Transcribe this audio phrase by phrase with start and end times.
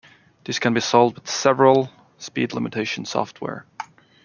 [0.45, 3.67] This can be solved with several speed limitation software.